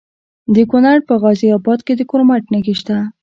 [0.55, 2.97] د کونړ په غازي اباد کې د کرومایټ نښې شته.